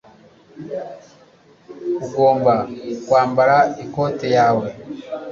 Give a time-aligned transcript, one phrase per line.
[2.05, 2.53] Ugomba
[3.07, 4.67] kwambara ikote yawe.